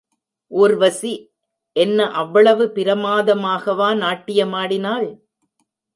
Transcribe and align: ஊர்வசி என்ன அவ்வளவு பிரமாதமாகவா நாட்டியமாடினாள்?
ஊர்வசி 0.51 1.11
என்ன 1.75 2.07
அவ்வளவு 2.11 2.65
பிரமாதமாகவா 2.75 3.89
நாட்டியமாடினாள்? 3.95 5.07